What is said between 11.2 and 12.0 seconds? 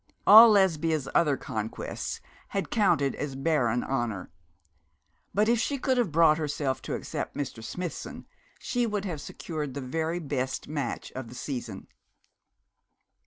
the season.